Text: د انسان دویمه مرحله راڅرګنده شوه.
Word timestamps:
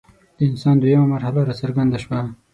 د 0.37 0.39
انسان 0.49 0.75
دویمه 0.77 1.07
مرحله 1.13 1.41
راڅرګنده 1.49 1.97
شوه. 2.03 2.19